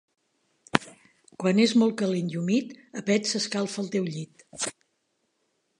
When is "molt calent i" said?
1.81-2.39